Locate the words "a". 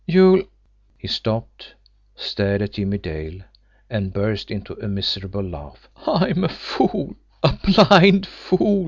4.83-4.87, 6.43-6.49, 7.43-7.55